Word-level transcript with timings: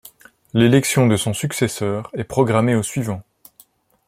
L'élection 0.55 1.05
de 1.05 1.15
son 1.15 1.31
successeur 1.31 2.09
est 2.15 2.23
programmée 2.23 2.73
au 2.73 2.81
suivant. 2.81 3.21